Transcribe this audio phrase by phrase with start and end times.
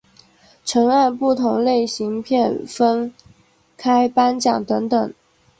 [0.65, 3.13] 曾按不同类型片分
[3.77, 5.13] 开颁奖等等。